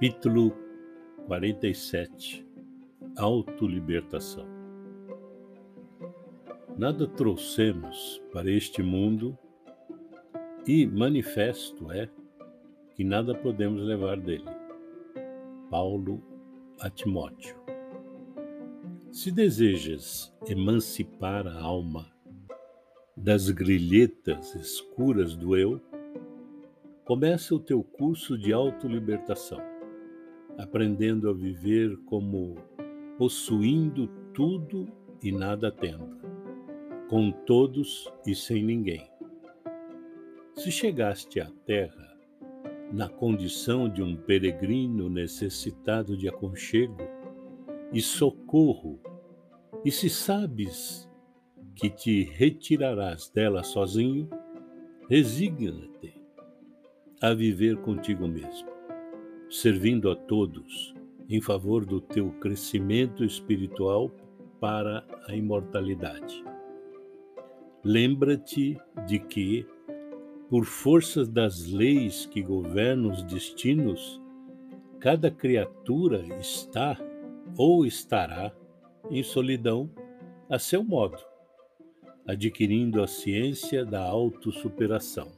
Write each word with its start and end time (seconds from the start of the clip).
Capítulo 0.00 0.56
47 1.26 2.46
Autolibertação. 3.16 4.46
Nada 6.76 7.04
trouxemos 7.08 8.22
para 8.32 8.48
este 8.48 8.80
mundo 8.80 9.36
e 10.64 10.86
manifesto 10.86 11.90
é 11.90 12.08
que 12.94 13.02
nada 13.02 13.34
podemos 13.34 13.82
levar 13.82 14.20
dele. 14.20 14.44
Paulo 15.68 16.22
a 16.78 16.88
Timóteo. 16.88 17.56
Se 19.10 19.32
desejas 19.32 20.32
emancipar 20.46 21.44
a 21.44 21.60
alma 21.60 22.08
das 23.16 23.50
grilhetas 23.50 24.54
escuras 24.54 25.34
do 25.34 25.56
eu, 25.56 25.80
começa 27.04 27.52
o 27.52 27.58
teu 27.58 27.82
curso 27.82 28.38
de 28.38 28.52
autolibertação 28.52 29.76
aprendendo 30.58 31.30
a 31.30 31.32
viver 31.32 31.96
como 31.98 32.56
possuindo 33.16 34.08
tudo 34.34 34.88
e 35.22 35.30
nada 35.30 35.70
tendo, 35.70 36.18
com 37.08 37.30
todos 37.30 38.12
e 38.26 38.34
sem 38.34 38.64
ninguém. 38.64 39.08
Se 40.54 40.72
chegaste 40.72 41.40
à 41.40 41.48
Terra 41.64 42.08
na 42.92 43.08
condição 43.08 43.88
de 43.88 44.02
um 44.02 44.16
peregrino 44.16 45.08
necessitado 45.08 46.16
de 46.16 46.28
aconchego 46.28 46.96
e 47.92 48.00
socorro, 48.00 49.00
e 49.84 49.92
se 49.92 50.10
sabes 50.10 51.08
que 51.76 51.88
te 51.88 52.24
retirarás 52.24 53.30
dela 53.30 53.62
sozinho, 53.62 54.28
resigna-te 55.08 56.20
a 57.20 57.32
viver 57.32 57.76
contigo 57.78 58.26
mesmo 58.26 58.77
servindo 59.50 60.10
a 60.10 60.14
todos 60.14 60.94
em 61.28 61.40
favor 61.40 61.84
do 61.84 62.00
teu 62.00 62.30
crescimento 62.32 63.24
espiritual 63.24 64.10
para 64.60 65.04
a 65.26 65.34
imortalidade. 65.34 66.44
Lembra-te 67.84 68.78
de 69.06 69.18
que, 69.18 69.66
por 70.48 70.64
força 70.64 71.24
das 71.24 71.66
leis 71.66 72.26
que 72.26 72.42
governam 72.42 73.10
os 73.10 73.22
destinos, 73.22 74.20
cada 74.98 75.30
criatura 75.30 76.24
está 76.40 76.98
ou 77.56 77.86
estará 77.86 78.52
em 79.10 79.22
solidão 79.22 79.90
a 80.48 80.58
seu 80.58 80.82
modo, 80.82 81.18
adquirindo 82.26 83.02
a 83.02 83.06
ciência 83.06 83.84
da 83.84 84.02
autossuperação. 84.02 85.28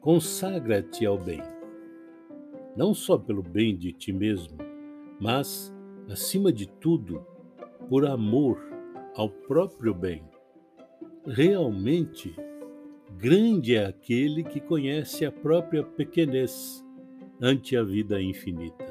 Consagra-te 0.00 1.04
ao 1.04 1.18
bem 1.18 1.55
não 2.76 2.92
só 2.92 3.16
pelo 3.16 3.42
bem 3.42 3.76
de 3.76 3.92
ti 3.92 4.12
mesmo, 4.12 4.58
mas, 5.18 5.74
acima 6.10 6.52
de 6.52 6.68
tudo, 6.68 7.24
por 7.88 8.06
amor 8.06 8.60
ao 9.14 9.30
próprio 9.30 9.94
bem. 9.94 10.22
Realmente, 11.26 12.36
grande 13.16 13.74
é 13.74 13.86
aquele 13.86 14.44
que 14.44 14.60
conhece 14.60 15.24
a 15.24 15.32
própria 15.32 15.82
pequenez 15.82 16.84
ante 17.40 17.76
a 17.76 17.82
vida 17.82 18.20
infinita. 18.20 18.84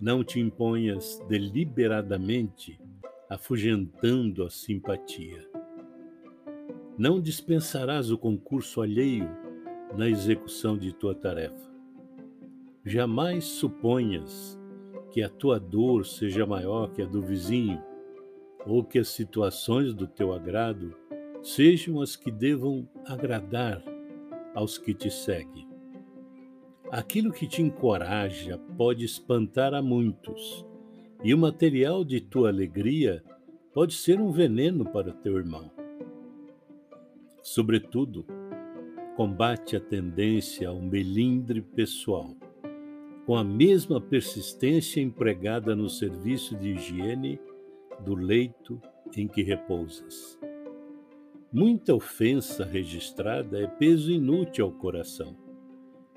Não 0.00 0.24
te 0.24 0.40
imponhas 0.40 1.22
deliberadamente 1.28 2.80
afugentando 3.28 4.44
a 4.44 4.50
simpatia. 4.50 5.46
Não 6.96 7.20
dispensarás 7.20 8.10
o 8.10 8.18
concurso 8.18 8.80
alheio 8.80 9.28
na 9.96 10.08
execução 10.08 10.76
de 10.76 10.92
tua 10.92 11.14
tarefa. 11.14 11.77
Jamais 12.88 13.44
suponhas 13.44 14.58
que 15.10 15.22
a 15.22 15.28
tua 15.28 15.60
dor 15.60 16.06
seja 16.06 16.46
maior 16.46 16.90
que 16.90 17.02
a 17.02 17.04
do 17.04 17.20
vizinho, 17.20 17.82
ou 18.64 18.82
que 18.82 18.98
as 18.98 19.08
situações 19.08 19.92
do 19.92 20.06
teu 20.06 20.32
agrado 20.32 20.96
sejam 21.42 22.00
as 22.00 22.16
que 22.16 22.30
devam 22.30 22.88
agradar 23.04 23.84
aos 24.54 24.78
que 24.78 24.94
te 24.94 25.10
seguem. 25.10 25.68
Aquilo 26.90 27.30
que 27.30 27.46
te 27.46 27.60
encoraja 27.60 28.56
pode 28.74 29.04
espantar 29.04 29.74
a 29.74 29.82
muitos, 29.82 30.64
e 31.22 31.34
o 31.34 31.38
material 31.38 32.02
de 32.02 32.22
tua 32.22 32.48
alegria 32.48 33.22
pode 33.74 33.92
ser 33.92 34.18
um 34.18 34.30
veneno 34.30 34.86
para 34.86 35.12
teu 35.12 35.36
irmão. 35.36 35.70
Sobretudo, 37.42 38.24
combate 39.14 39.76
a 39.76 39.80
tendência 39.80 40.70
ao 40.70 40.80
melindre 40.80 41.60
pessoal 41.60 42.34
com 43.28 43.36
a 43.36 43.44
mesma 43.44 44.00
persistência 44.00 45.02
empregada 45.02 45.76
no 45.76 45.90
serviço 45.90 46.56
de 46.56 46.70
higiene 46.70 47.38
do 48.00 48.14
leito 48.14 48.80
em 49.14 49.28
que 49.28 49.42
repousas. 49.42 50.38
Muita 51.52 51.94
ofensa 51.94 52.64
registrada 52.64 53.60
é 53.60 53.66
peso 53.66 54.10
inútil 54.10 54.64
ao 54.64 54.72
coração. 54.72 55.36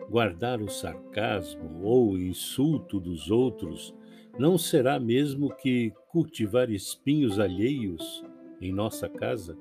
Guardar 0.10 0.62
o 0.62 0.70
sarcasmo 0.70 1.82
ou 1.84 2.12
o 2.12 2.18
insulto 2.18 2.98
dos 2.98 3.30
outros 3.30 3.94
não 4.40 4.58
será 4.58 4.98
mesmo 4.98 5.54
que 5.54 5.92
cultivar 6.14 6.70
espinhos 6.70 7.42
alheios 7.42 8.24
em 8.62 8.72
nossa 8.72 9.10
casa? 9.10 9.58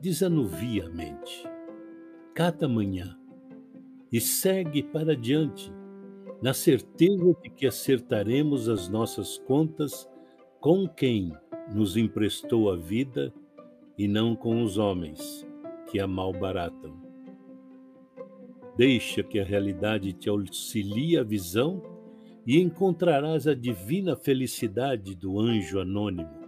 Desanuvia 0.00 0.86
a 0.86 0.90
mente, 0.90 1.44
cada 2.36 2.68
manhã, 2.68 3.18
e 4.12 4.20
segue 4.20 4.80
para 4.80 5.16
diante, 5.16 5.76
na 6.40 6.54
certeza 6.54 7.34
de 7.42 7.50
que 7.50 7.66
acertaremos 7.66 8.68
as 8.68 8.88
nossas 8.88 9.38
contas 9.38 10.08
com 10.60 10.88
quem 10.88 11.32
nos 11.74 11.96
emprestou 11.96 12.70
a 12.70 12.76
vida 12.76 13.32
e 13.96 14.06
não 14.06 14.36
com 14.36 14.62
os 14.62 14.78
homens 14.78 15.46
que 15.90 15.98
a 15.98 16.06
malbaratam. 16.06 16.96
Deixa 18.76 19.24
que 19.24 19.40
a 19.40 19.44
realidade 19.44 20.12
te 20.12 20.28
auxilie 20.28 21.18
a 21.18 21.24
visão 21.24 21.82
e 22.46 22.60
encontrarás 22.60 23.48
a 23.48 23.54
divina 23.54 24.14
felicidade 24.14 25.16
do 25.16 25.40
anjo 25.40 25.80
anônimo 25.80 26.38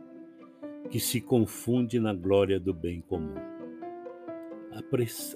que 0.88 1.00
se 1.00 1.20
confunde 1.20 1.98
na 1.98 2.14
glória 2.14 2.58
do 2.58 2.72
bem 2.72 3.00
comum. 3.00 3.34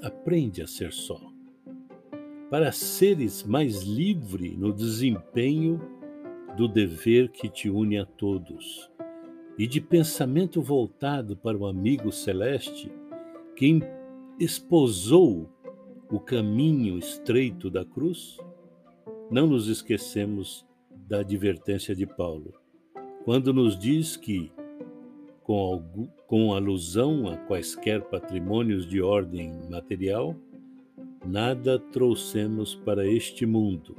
Aprende 0.03 0.63
a 0.63 0.67
ser 0.67 0.93
só 0.93 1.34
para 2.51 2.73
seres 2.73 3.43
mais 3.43 3.83
livre 3.83 4.57
no 4.57 4.73
desempenho 4.73 5.81
do 6.57 6.69
dever 6.69 7.31
que 7.31 7.49
te 7.49 7.69
une 7.69 7.99
a 7.99 8.07
todos, 8.07 8.91
e 9.59 9.67
de 9.67 9.81
pensamento 9.81 10.61
voltado 10.61 11.37
para 11.37 11.57
o 11.57 11.67
amigo 11.67 12.13
celeste 12.13 12.91
que 13.57 13.81
esposou 14.39 15.49
o 16.11 16.21
caminho 16.21 16.99
estreito 16.99 17.71
da 17.71 17.85
cruz? 17.85 18.39
Não 19.31 19.47
nos 19.47 19.69
esquecemos 19.69 20.67
da 20.91 21.21
advertência 21.21 21.95
de 21.95 22.07
Paulo, 22.07 22.53
quando 23.25 23.53
nos 23.53 23.79
diz 23.79 24.17
que, 24.17 24.53
com, 25.43 26.09
com 26.27 26.53
alusão 26.53 27.27
a 27.29 27.37
quaisquer 27.37 28.03
patrimônios 28.03 28.87
de 28.87 29.01
ordem 29.01 29.53
material, 29.71 30.37
nada 31.27 31.79
trouxemos 31.79 32.75
para 32.75 33.07
este 33.07 33.47
mundo, 33.47 33.97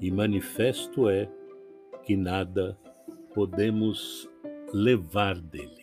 e 0.00 0.10
manifesto 0.10 1.08
é 1.08 1.28
que 2.04 2.16
nada 2.16 2.78
podemos 3.34 4.28
levar 4.72 5.40
dele. 5.40 5.75